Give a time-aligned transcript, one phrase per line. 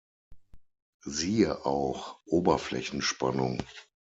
[1.05, 3.61] Siehe auch: Oberflächenspannung